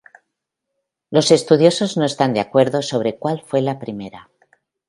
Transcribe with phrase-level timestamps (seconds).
[1.11, 4.31] Los estudiosos no están de acuerdo sobre cual fue la primera.